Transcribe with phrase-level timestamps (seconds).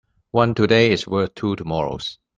[0.31, 2.17] One today is worth two tomorrows.